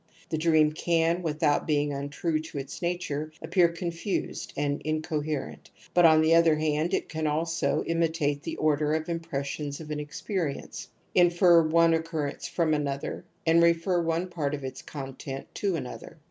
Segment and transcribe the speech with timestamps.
[0.31, 6.33] TheUrefui^ can, without being untrue to its nature, appear co^Iifilsed sjHl incoherent; but on the
[6.33, 11.61] other hand it can "also vimitate the ^ order of impressions of an experience, infer
[11.61, 16.17] one v !^ occiurrence from another, and refer one part of its contents to another.